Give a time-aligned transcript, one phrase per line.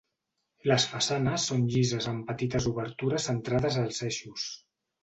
[0.71, 4.53] Les façanes són llises amb petites obertures centrades als eixos.